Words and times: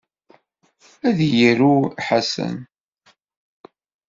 Ad 1.07 1.19
iru 1.47 1.75
Ḥasan. 2.05 2.57